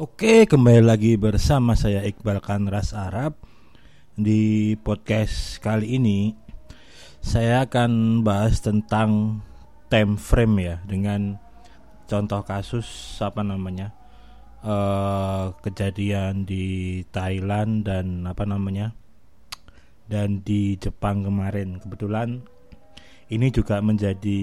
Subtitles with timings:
[0.00, 3.36] Oke, kembali lagi bersama saya Iqbal Kanras Arab.
[4.16, 6.32] Di podcast kali ini
[7.20, 9.44] saya akan bahas tentang
[9.92, 11.36] time frame ya dengan
[12.08, 12.88] contoh kasus
[13.20, 13.92] apa namanya?
[14.64, 18.96] Uh, kejadian di Thailand dan apa namanya?
[20.08, 21.76] dan di Jepang kemarin.
[21.76, 22.40] Kebetulan
[23.28, 24.40] ini juga menjadi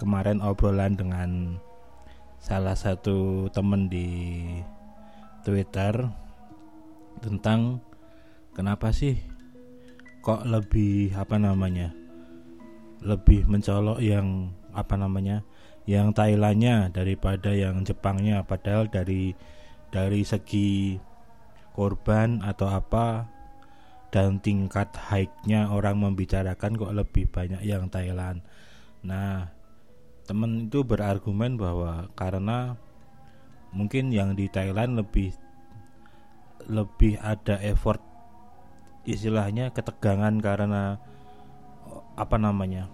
[0.00, 1.60] kemarin obrolan dengan
[2.40, 4.08] salah satu temen di
[5.44, 6.08] Twitter
[7.20, 7.84] tentang
[8.56, 9.20] kenapa sih
[10.24, 11.92] kok lebih apa namanya
[13.04, 15.44] lebih mencolok yang apa namanya
[15.84, 19.36] yang Thailandnya daripada yang Jepangnya padahal dari
[19.92, 20.96] dari segi
[21.76, 23.28] korban atau apa
[24.08, 28.46] dan tingkat high-nya orang membicarakan kok lebih banyak yang Thailand.
[29.02, 29.50] Nah,
[30.22, 32.78] temen itu berargumen bahwa karena
[33.74, 35.34] mungkin yang di Thailand lebih
[36.64, 38.00] lebih ada effort
[39.04, 40.96] istilahnya ketegangan karena
[42.16, 42.88] apa namanya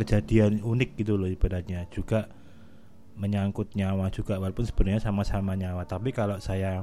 [0.00, 1.86] kejadian unik gitu loh ibaratnya.
[1.92, 2.26] Juga
[3.14, 5.84] menyangkut nyawa juga walaupun sebenarnya sama-sama nyawa.
[5.84, 6.82] Tapi kalau saya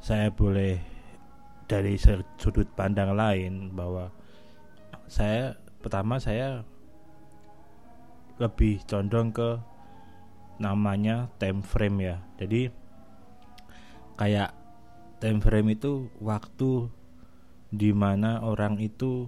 [0.00, 0.80] saya boleh
[1.66, 1.96] dari
[2.40, 4.10] sudut pandang lain bahwa
[5.10, 6.62] saya pertama saya
[8.40, 9.60] lebih condong ke
[10.60, 12.16] namanya time frame ya.
[12.36, 12.68] Jadi
[14.20, 14.52] kayak
[15.18, 16.92] time frame itu waktu
[17.72, 19.26] di mana orang itu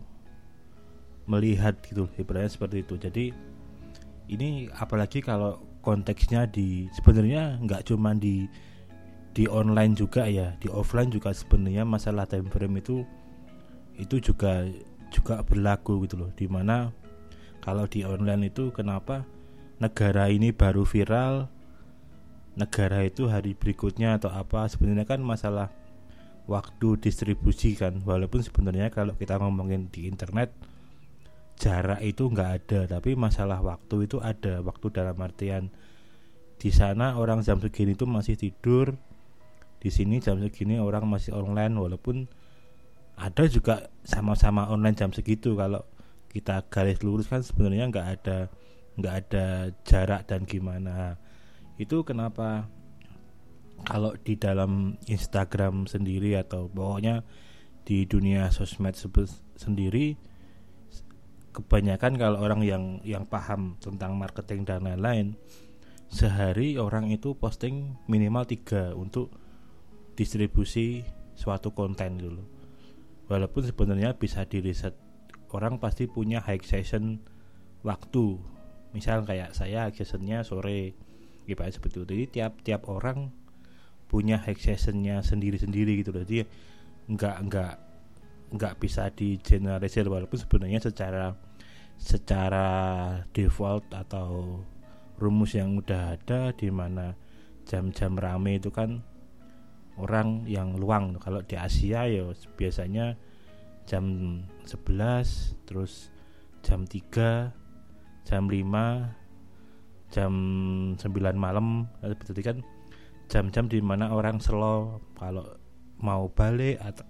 [1.24, 2.94] melihat gitu ibaratnya seperti itu.
[3.00, 3.24] Jadi
[4.28, 8.46] ini apalagi kalau konteksnya di sebenarnya nggak cuma di
[9.32, 13.02] di online juga ya di offline juga sebenarnya masalah time frame itu
[13.96, 14.68] itu juga
[15.08, 16.30] juga berlaku gitu loh.
[16.36, 16.92] Di mana
[17.64, 19.24] kalau di online itu kenapa
[19.82, 21.50] negara ini baru viral.
[22.54, 24.70] Negara itu hari berikutnya atau apa?
[24.70, 25.74] Sebenarnya kan masalah
[26.46, 27.98] waktu distribusi kan.
[28.06, 30.54] Walaupun sebenarnya kalau kita ngomongin di internet
[31.58, 32.80] jarak itu nggak ada.
[32.86, 34.62] Tapi masalah waktu itu ada.
[34.62, 35.74] Waktu dalam artian
[36.62, 38.94] di sana orang jam segini itu masih tidur.
[39.82, 41.74] Di sini jam segini orang masih online.
[41.74, 42.30] Walaupun
[43.18, 45.58] ada juga sama-sama online jam segitu.
[45.58, 45.82] Kalau
[46.30, 48.38] kita garis lurus kan sebenarnya nggak ada
[48.96, 51.16] nggak ada jarak dan gimana.
[51.80, 52.68] Itu kenapa
[53.82, 57.24] kalau di dalam Instagram sendiri atau pokoknya
[57.82, 58.94] di dunia sosmed
[59.58, 60.14] sendiri
[61.52, 65.36] kebanyakan kalau orang yang yang paham tentang marketing dan lain-lain
[66.12, 69.32] sehari orang itu posting minimal tiga untuk
[70.12, 72.44] distribusi suatu konten dulu.
[73.32, 74.92] Walaupun sebenarnya bisa di riset
[75.56, 77.20] orang pasti punya high session
[77.80, 78.36] waktu
[78.92, 80.96] misal kayak saya high sessionnya sore
[81.48, 82.04] ibarat seperti itu.
[82.08, 83.32] Jadi tiap tiap orang
[84.12, 86.44] punya high sessionnya sendiri-sendiri gitu jadi
[87.08, 87.74] nggak nggak
[88.52, 91.32] nggak bisa di generalisir walaupun sebenarnya secara
[91.96, 92.68] secara
[93.32, 94.60] default atau
[95.16, 97.16] rumus yang udah ada di mana
[97.64, 99.00] jam-jam rame itu kan
[99.96, 101.16] orang yang luang.
[101.22, 102.26] Kalau di Asia ya
[102.58, 103.14] biasanya
[103.86, 104.04] jam
[104.66, 106.10] 11 terus
[106.66, 107.61] jam 3
[108.26, 109.22] jam 5
[110.12, 110.32] jam
[111.00, 111.00] 9
[111.34, 112.60] malam berarti kan?
[113.32, 115.56] Jam-jam di mana orang slow kalau
[116.02, 117.08] mau balik atau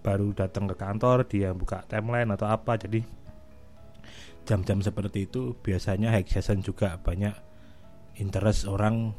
[0.00, 2.80] baru datang ke kantor dia buka timeline atau apa.
[2.80, 3.04] Jadi
[4.48, 6.96] jam-jam seperti itu biasanya high season juga.
[6.96, 7.36] Banyak
[8.16, 9.12] interest orang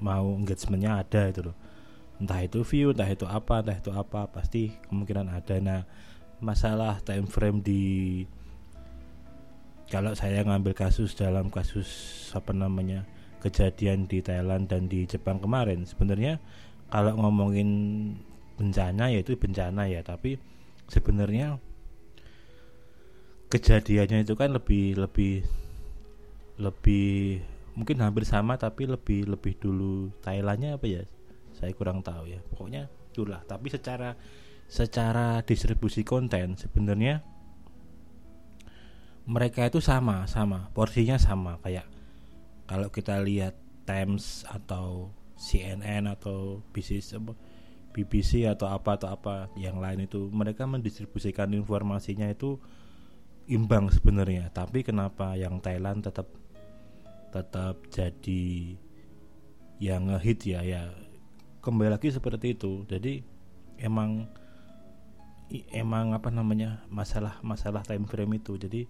[0.00, 1.56] mau engagementnya ada itu loh.
[2.16, 5.60] Entah itu view entah itu apa entah itu apa pasti kemungkinan ada.
[5.60, 5.80] Nah
[6.40, 7.82] masalah time frame di
[9.90, 11.88] kalau saya ngambil kasus dalam kasus
[12.32, 13.04] apa namanya
[13.44, 16.40] kejadian di Thailand dan di Jepang kemarin sebenarnya
[16.88, 17.68] kalau ngomongin
[18.54, 20.40] bencana ya itu bencana ya tapi
[20.88, 21.58] sebenarnya
[23.54, 25.46] kejadiannya itu kan lebih lebih
[26.58, 27.42] lebih
[27.74, 30.10] mungkin hampir sama tapi lebih lebih dulu.
[30.22, 31.02] Thailandnya apa ya?
[31.54, 32.40] Saya kurang tahu ya.
[32.50, 33.42] Pokoknya itulah.
[33.46, 34.14] Tapi secara
[34.66, 37.20] secara distribusi konten sebenarnya
[39.24, 40.68] mereka itu sama sama.
[40.76, 41.88] Porsinya sama kayak
[42.68, 47.04] kalau kita lihat Times atau CNN atau BBC
[47.92, 52.56] BBC atau apa atau apa yang lain itu mereka mendistribusikan informasinya itu
[53.46, 54.48] imbang sebenarnya.
[54.50, 56.26] Tapi kenapa yang Thailand tetap
[57.30, 58.74] tetap jadi
[59.82, 60.90] yang ngehit ya ya
[61.60, 62.88] kembali lagi seperti itu.
[62.88, 63.20] Jadi
[63.78, 64.26] emang
[65.70, 68.56] emang apa namanya masalah masalah time frame itu.
[68.56, 68.88] Jadi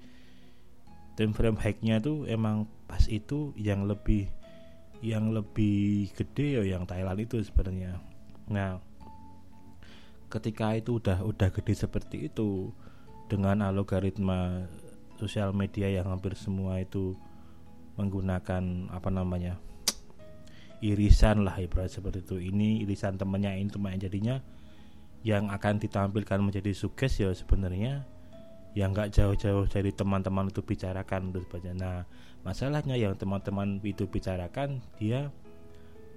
[1.15, 4.31] time frame hacknya itu emang pas itu yang lebih
[5.05, 8.01] yang lebih gede ya yang Thailand itu sebenarnya.
[8.51, 8.81] Nah
[10.33, 12.75] ketika itu udah udah gede seperti itu
[13.31, 14.67] dengan algoritma
[15.15, 17.15] sosial media yang hampir semua itu
[17.95, 19.63] menggunakan apa namanya
[20.83, 22.37] irisan lah ibarat seperti itu.
[22.51, 24.37] Ini irisan temannya ini temannya jadinya
[25.25, 28.05] yang akan ditampilkan menjadi suges ya sebenarnya
[28.77, 32.05] yang nggak jauh-jauh dari teman-teman itu bicarakan terus baca nah
[32.45, 35.33] masalahnya yang teman-teman itu bicarakan dia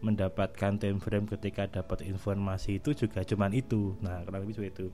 [0.01, 3.98] mendapatkan time frame ketika dapat informasi itu juga cuman itu.
[4.01, 4.94] Nah kurang lebih itu.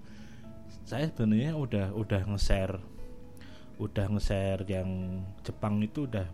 [0.88, 2.80] Saya sebenarnya udah udah nge-share
[3.82, 6.30] udah nge-share yang Jepang itu udah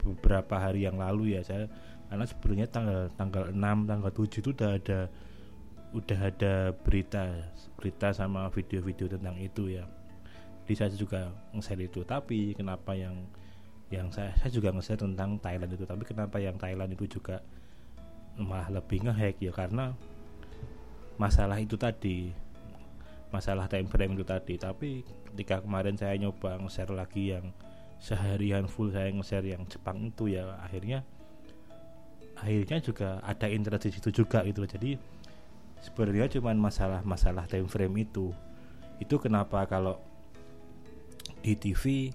[0.00, 1.66] beberapa hari yang lalu ya saya
[2.06, 5.00] karena sebelumnya tanggal tanggal 6 tanggal 7 itu udah ada
[5.96, 7.24] udah ada berita
[7.80, 9.88] berita sama video-video tentang itu ya.
[10.66, 12.04] Jadi saya juga nge-share itu.
[12.04, 13.24] Tapi kenapa yang
[13.88, 15.88] yang saya saya juga nge-share tentang Thailand itu.
[15.88, 17.40] Tapi kenapa yang Thailand itu juga
[18.36, 19.52] malah lebih ngehack ya?
[19.56, 19.96] Karena
[21.16, 22.28] masalah itu tadi
[23.32, 24.54] masalah time frame itu tadi.
[24.60, 25.00] Tapi
[25.32, 27.56] ketika kemarin saya nyoba nge-share lagi yang
[27.96, 31.00] seharian full saya nge-share yang Jepang itu ya akhirnya
[32.36, 35.00] akhirnya juga ada interest di situ juga gitu jadi
[35.86, 38.34] sebenarnya cuma masalah masalah time frame itu
[38.98, 40.02] itu kenapa kalau
[41.46, 42.10] di TV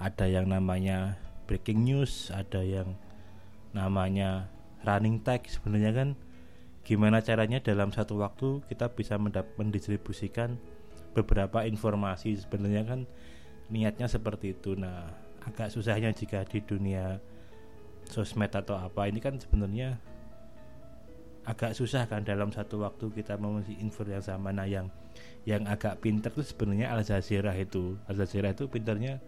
[0.00, 2.96] ada yang namanya breaking news, ada yang
[3.76, 4.48] namanya
[4.86, 5.44] running tag.
[5.44, 6.08] Sebenarnya kan
[6.86, 9.20] gimana caranya dalam satu waktu kita bisa
[9.60, 10.56] mendistribusikan
[11.12, 12.40] beberapa informasi.
[12.40, 13.00] Sebenarnya kan
[13.68, 14.72] niatnya seperti itu.
[14.78, 15.12] Nah,
[15.44, 17.20] agak susahnya jika di dunia
[18.08, 20.00] sosmed atau apa ini kan sebenarnya
[21.48, 24.52] agak susah kan dalam satu waktu kita memenuhi info yang sama.
[24.52, 24.92] Nah, yang
[25.48, 27.96] yang agak pinter tuh sebenarnya Al Jazeera itu.
[28.04, 29.20] Al Jazeera itu pinternya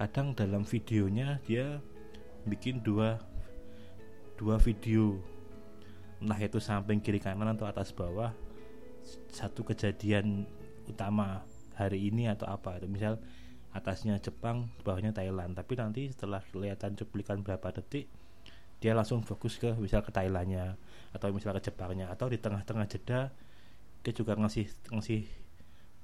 [0.00, 1.84] kadang dalam videonya dia
[2.48, 3.20] bikin dua
[4.40, 5.20] dua video.
[6.20, 8.32] Entah itu samping kiri kanan atau atas bawah
[9.32, 10.44] satu kejadian
[10.88, 11.44] utama
[11.76, 12.88] hari ini atau apa itu.
[12.88, 13.20] Misal
[13.72, 15.56] atasnya Jepang bawahnya Thailand.
[15.56, 18.08] Tapi nanti setelah kelihatan cuplikan berapa detik
[18.80, 20.80] dia langsung fokus ke misal ke Thailandnya
[21.12, 23.28] atau misal ke Jepangnya atau di tengah-tengah jeda
[24.00, 25.28] dia juga ngasih ngasih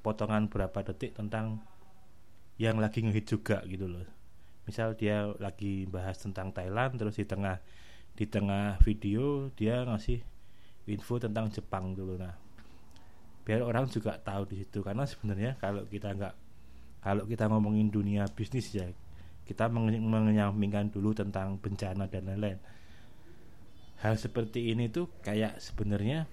[0.04, 1.64] potongan berapa detik tentang
[2.60, 4.04] yang lagi ngehit juga gitu loh.
[4.68, 7.58] Misal dia lagi bahas tentang Thailand terus di tengah
[8.16, 10.20] di tengah video dia ngasih
[10.92, 12.20] info tentang Jepang dulu.
[12.20, 12.36] Nah
[13.48, 14.84] biar orang juga tahu di situ.
[14.84, 16.34] Karena sebenarnya kalau kita nggak
[17.00, 18.90] kalau kita ngomongin dunia bisnis ya
[19.46, 22.58] kita menyampingkan dulu tentang bencana dan lain-lain.
[24.02, 26.26] Hal seperti ini tuh kayak sebenarnya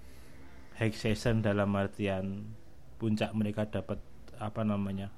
[0.81, 2.50] high season dalam artian
[2.98, 4.01] puncak mereka dapat
[4.42, 5.13] apa namanya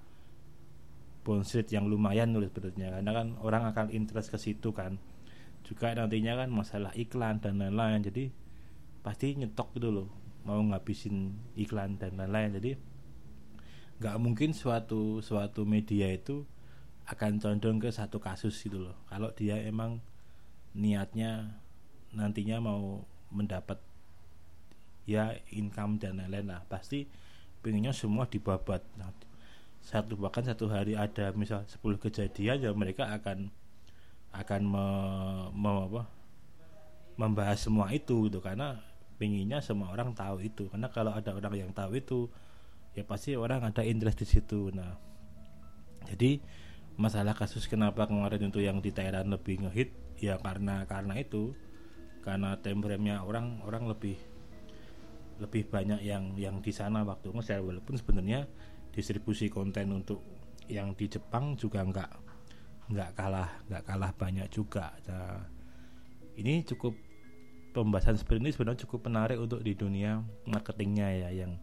[1.25, 5.01] bounce yang lumayan nulis sebetulnya karena kan orang akan interest ke situ kan.
[5.65, 8.05] Juga nantinya kan masalah iklan dan lain-lain.
[8.05, 8.29] Jadi
[9.01, 10.07] pasti nyetok gitu loh
[10.45, 12.53] mau ngabisin iklan dan lain-lain.
[12.61, 12.71] Jadi
[13.97, 16.45] nggak mungkin suatu suatu media itu
[17.05, 18.97] akan condong ke satu kasus gitu loh.
[19.05, 20.01] Kalau dia emang
[20.73, 21.61] niatnya
[22.11, 23.77] nantinya mau mendapat
[25.05, 26.61] ya income dan lain-lain lah.
[26.65, 27.05] Pasti
[27.61, 28.81] pengennya semua dibabat.
[28.97, 29.13] Nah,
[29.85, 33.53] satu bahkan satu hari ada misal 10 kejadian ya mereka akan
[34.33, 34.85] akan me,
[35.53, 36.03] me, apa,
[37.21, 38.41] membahas semua itu gitu.
[38.41, 38.81] Karena
[39.21, 40.65] pengennya semua orang tahu itu.
[40.73, 42.27] Karena kalau ada orang yang tahu itu
[42.97, 44.73] ya pasti orang ada interest di situ.
[44.73, 44.97] Nah
[46.09, 46.41] jadi
[46.95, 49.91] masalah kasus kenapa kemarin itu yang di Thailand lebih ngehit?
[50.19, 51.55] Ya karena karena itu.
[52.23, 54.17] Karena temperamennya orang orang lebih
[55.37, 57.61] lebih banyak yang yang di sana waktu nge-share.
[57.61, 58.47] Walaupun sebenarnya
[58.95, 60.23] distribusi konten untuk
[60.71, 62.11] yang di Jepang juga nggak
[62.89, 64.95] nggak kalah nggak kalah banyak juga.
[65.05, 65.45] Nah,
[66.39, 66.95] ini cukup
[67.75, 71.59] pembahasan seperti ini sebenarnya cukup menarik untuk di dunia marketingnya ya yang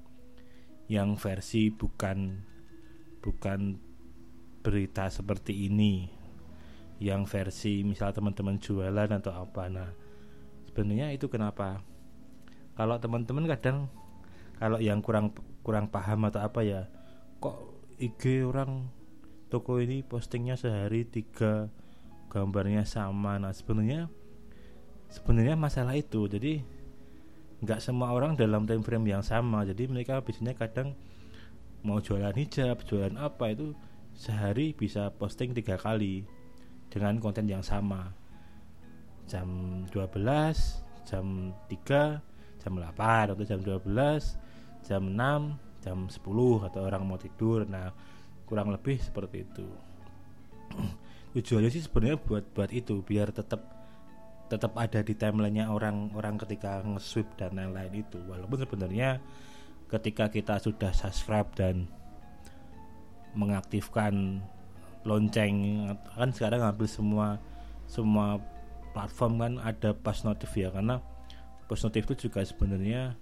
[0.93, 2.45] yang versi bukan
[3.25, 3.81] bukan
[4.63, 6.07] berita seperti ini.
[7.03, 9.67] Yang versi misal teman-teman jualan atau apa.
[9.67, 9.91] Nah
[10.71, 11.83] sebenarnya itu kenapa?
[12.79, 13.91] Kalau teman-teman kadang
[14.57, 15.35] kalau yang kurang
[15.67, 16.87] kurang paham atau apa ya
[17.43, 17.59] kok
[17.99, 18.87] IG orang
[19.51, 21.69] toko ini postingnya sehari tiga
[22.31, 23.37] gambarnya sama.
[23.43, 24.07] Nah sebenarnya
[25.13, 26.25] sebenarnya masalah itu.
[26.31, 26.63] Jadi
[27.63, 29.67] nggak semua orang dalam time frame yang sama.
[29.67, 30.95] Jadi mereka biasanya kadang
[31.83, 33.75] mau jualan hijab jualan apa itu
[34.17, 36.25] sehari bisa posting tiga kali
[36.93, 38.13] dengan konten yang sama.
[39.27, 39.49] Jam
[39.89, 41.27] 12 jam
[41.67, 47.67] 3 jam 8 atau jam 12 jam 6 jam 10 atau orang mau tidur.
[47.67, 47.91] Nah
[48.47, 49.67] kurang lebih seperti itu.
[51.33, 53.65] Tujuannya sih sebenarnya buat buat itu biar tetap
[54.53, 58.21] tetap ada di timelinenya orang-orang ketika nge-sweep dan lain-lain itu.
[58.29, 59.17] Walaupun sebenarnya
[59.89, 61.89] ketika kita sudah subscribe dan
[63.35, 64.45] mengaktifkan
[65.03, 65.89] lonceng.
[66.15, 67.39] Kan sekarang hampir semua
[67.89, 68.41] semua
[68.97, 71.01] platform kan ada pas notif ya karena
[71.67, 73.17] pas notif itu juga sebenarnya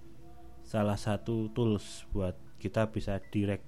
[0.66, 3.66] salah satu tools buat kita bisa direct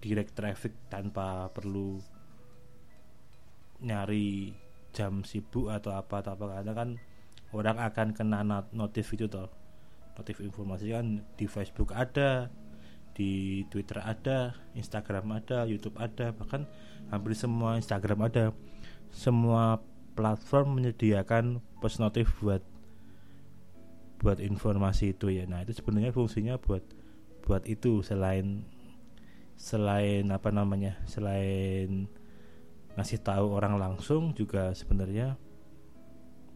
[0.00, 2.00] direct traffic tanpa perlu
[3.80, 4.52] nyari
[4.92, 6.60] jam sibuk atau apa atau apa.
[6.60, 6.88] Karena kan
[7.56, 8.40] orang akan kena
[8.74, 9.48] notif itu toh.
[10.18, 12.52] Notif informasi kan di Facebook ada
[13.20, 16.64] di Twitter ada Instagram ada YouTube ada bahkan
[17.12, 18.56] hampir semua Instagram ada.
[19.12, 19.76] Semua
[20.16, 22.64] platform menyediakan post notif buat
[24.24, 25.44] buat informasi itu ya.
[25.44, 26.80] Nah itu sebenarnya fungsinya buat
[27.44, 28.64] buat itu selain
[29.60, 32.08] selain apa namanya selain
[32.96, 35.36] ngasih tahu orang langsung juga sebenarnya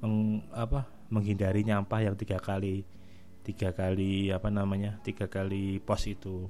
[0.01, 2.89] meng, apa menghindari nyampah yang tiga kali
[3.45, 6.49] tiga kali apa namanya tiga kali pos itu.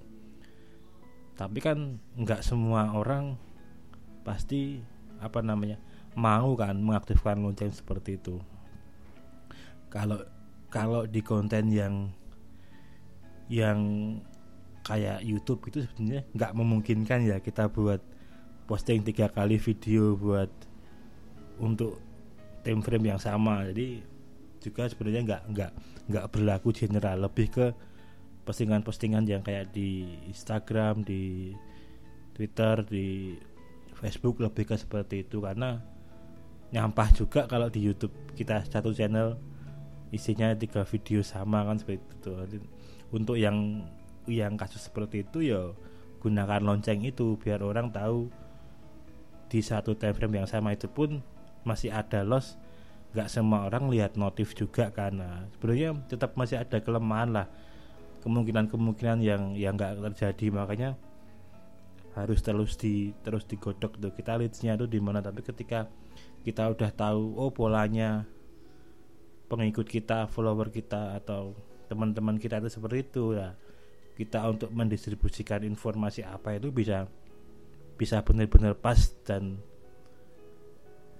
[1.34, 3.34] Tapi kan nggak semua orang
[4.22, 4.78] pasti
[5.18, 5.82] apa namanya
[6.14, 8.38] mau kan mengaktifkan lonceng seperti itu.
[9.90, 10.22] Kalau
[10.70, 12.14] kalau di konten yang
[13.50, 13.78] yang
[14.86, 18.00] kayak YouTube itu sebenarnya nggak memungkinkan ya kita buat
[18.64, 20.48] posting tiga kali video buat
[21.58, 22.00] untuk
[22.64, 23.66] time frame yang sama.
[23.68, 24.13] Jadi
[24.64, 25.70] juga sebenarnya nggak nggak
[26.08, 27.28] nggak berlaku general.
[27.28, 27.66] Lebih ke
[28.48, 31.52] postingan-postingan yang kayak di Instagram di
[32.32, 33.36] Twitter di
[34.00, 35.44] Facebook lebih ke seperti itu.
[35.44, 35.76] Karena
[36.72, 39.36] nyampah juga kalau di YouTube kita satu channel
[40.10, 42.32] isinya tiga video sama kan seperti itu
[43.14, 43.86] untuk yang
[44.26, 45.74] yang kasus seperti itu ya
[46.22, 48.30] gunakan lonceng itu biar orang tahu
[49.50, 51.20] di satu time frame yang sama itu pun
[51.62, 52.56] masih ada loss
[53.14, 57.46] nggak semua orang lihat notif juga karena sebenarnya tetap masih ada kelemahan lah
[58.26, 60.46] kemungkinan-kemungkinan yang yang nggak terjadi.
[60.50, 60.90] Makanya
[62.18, 64.10] harus terus di terus digodok tuh.
[64.10, 65.22] Kita leadsnya tuh di mana?
[65.22, 65.86] Tapi ketika
[66.42, 68.26] kita udah tahu oh polanya
[69.46, 71.54] pengikut kita follower kita atau
[71.86, 73.54] teman-teman kita itu seperti itu ya
[74.14, 77.10] kita untuk mendistribusikan informasi apa itu bisa
[77.94, 79.58] bisa benar-benar pas dan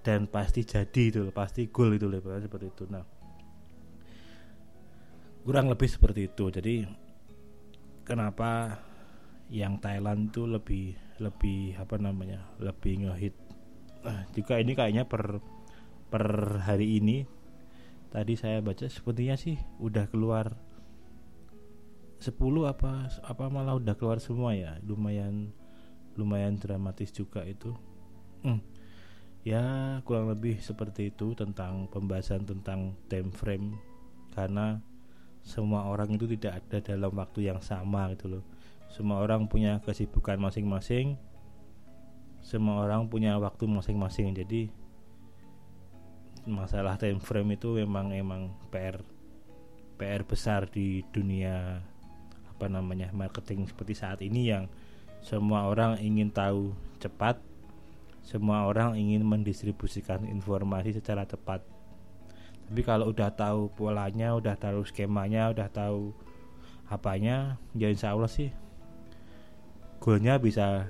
[0.05, 2.85] dan pasti jadi itu pasti goal itu level seperti itu.
[2.93, 3.05] Nah
[5.45, 6.49] kurang lebih seperti itu.
[6.53, 6.85] Jadi
[8.05, 8.81] kenapa
[9.53, 13.37] yang Thailand itu lebih lebih apa namanya lebih ngehit?
[14.05, 15.41] Nah, juga ini kayaknya per
[16.09, 16.25] per
[16.65, 17.25] hari ini
[18.13, 20.57] tadi saya baca sepertinya sih udah keluar
[22.21, 22.33] 10
[22.65, 24.81] apa apa malah udah keluar semua ya.
[24.81, 25.53] Lumayan
[26.17, 27.77] lumayan dramatis juga itu.
[28.45, 28.61] Hmm.
[29.45, 33.77] Ya kurang lebih seperti itu tentang pembahasan tentang time frame.
[34.33, 34.81] Karena
[35.45, 38.45] semua orang itu tidak ada dalam waktu yang sama gitu loh.
[38.89, 41.21] Semua orang punya kesibukan masing-masing.
[42.41, 44.33] Semua orang punya waktu masing-masing.
[44.33, 44.73] Jadi
[46.49, 49.01] masalah time frame itu memang emang PR
[49.97, 51.81] PR besar di dunia
[52.49, 54.69] apa namanya marketing seperti saat ini yang
[55.25, 57.54] semua orang ingin tahu cepat.
[58.25, 61.61] Semua orang ingin mendistribusikan informasi secara tepat.
[62.65, 66.17] Tapi kalau udah tahu polanya, udah tahu skemanya, udah tahu
[66.89, 68.49] apanya, ya insya Allah sih
[70.05, 70.85] goalnya bisa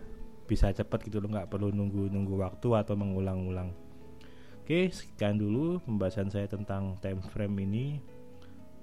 [0.50, 1.30] bisa cepat gitu loh.
[1.30, 3.70] Nggak perlu nunggu nunggu waktu atau mengulang-ulang.
[4.58, 7.86] Oke sekian dulu pembahasan saya tentang time frame ini.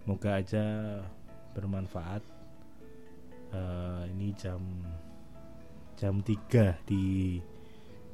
[0.08, 0.64] Moga aja
[1.52, 2.24] bermanfaat.
[3.52, 4.64] Uh, ini jam
[6.00, 7.38] jam 3 di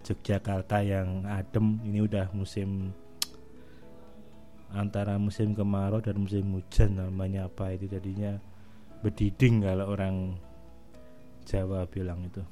[0.08, 1.84] Yogyakarta yang adem.
[1.84, 2.96] Ini udah musim
[4.72, 8.36] antara musim kemarau dan musim hujan namanya apa itu jadinya
[9.04, 10.36] bediding kalau orang
[11.48, 12.44] Jawa bilang itu.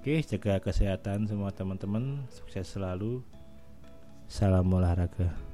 [0.00, 2.24] Oke jaga kesehatan semua teman-teman.
[2.32, 3.20] Sukses selalu.
[4.26, 5.45] Salam olahraga